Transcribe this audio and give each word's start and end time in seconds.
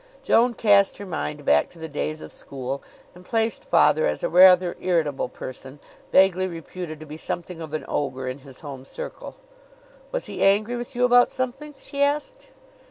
Joan 0.23 0.55
cast 0.55 0.97
her 0.97 1.05
mind 1.05 1.45
back 1.45 1.69
to 1.69 1.77
the 1.77 1.87
days 1.87 2.21
of 2.23 2.31
school 2.31 2.81
and 3.13 3.23
placed 3.23 3.63
father 3.63 4.07
as 4.07 4.23
a 4.23 4.29
rather 4.29 4.75
irritable 4.79 5.29
person, 5.29 5.79
vaguely 6.11 6.47
reputed 6.47 6.99
to 7.01 7.05
be 7.05 7.17
something 7.17 7.61
of 7.61 7.71
an 7.71 7.85
ogre 7.87 8.27
in 8.27 8.39
his 8.39 8.61
home 8.61 8.83
circle. 8.83 9.35
"Was 10.11 10.25
he 10.25 10.41
angry 10.43 10.75
with 10.75 10.95
you 10.95 11.05
about 11.05 11.29
something?" 11.29 11.75
she 11.77 12.01
asked. 12.01 12.47